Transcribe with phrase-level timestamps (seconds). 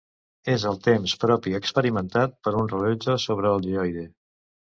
[0.51, 4.09] És el temps propi experimentat per un rellotge sobre el geoide.